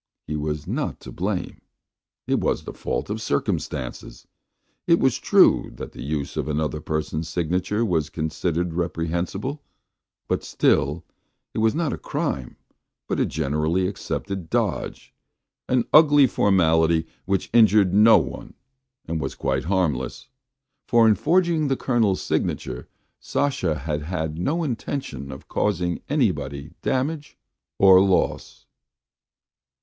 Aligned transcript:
He 0.25 0.35
was 0.35 0.65
not 0.65 0.99
to 1.01 1.11
blame; 1.11 1.61
it 2.25 2.39
was 2.39 2.63
the 2.63 2.73
fault 2.73 3.11
of 3.11 3.21
circumstances. 3.21 4.25
It 4.87 4.99
was 4.99 5.19
true 5.19 5.71
that 5.75 5.91
the 5.91 6.01
use 6.01 6.35
of 6.37 6.47
another 6.47 6.81
person's 6.81 7.29
signature 7.29 7.85
was 7.85 8.09
considered 8.09 8.73
reprehensible; 8.73 9.61
but, 10.27 10.43
still, 10.43 11.05
it 11.53 11.59
was 11.59 11.75
not 11.75 11.93
a 11.93 11.99
crime 11.99 12.57
but 13.07 13.19
a 13.19 13.27
generally 13.27 13.87
accepted 13.87 14.49
dodge, 14.49 15.13
an 15.69 15.85
ugly 15.93 16.25
formality 16.25 17.05
which 17.25 17.51
injured 17.53 17.93
no 17.93 18.17
one 18.17 18.55
and 19.05 19.21
was 19.21 19.35
quite 19.35 19.65
harmless, 19.65 20.29
for 20.87 21.07
in 21.07 21.13
forging 21.13 21.67
the 21.67 21.77
Colonel's 21.77 22.23
signature 22.23 22.89
Sasha 23.19 23.75
had 23.77 24.01
had 24.01 24.39
no 24.39 24.63
intention 24.63 25.31
of 25.31 25.47
causing 25.47 26.01
anybody 26.09 26.71
damage 26.81 27.37
or 27.77 28.01
loss. 28.01 28.65